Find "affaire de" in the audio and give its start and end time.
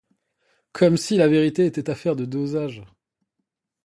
1.91-2.25